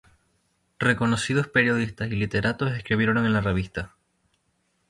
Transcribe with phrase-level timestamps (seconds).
[0.79, 3.93] Reconocidos periodistas y literatos escribieron en la revista.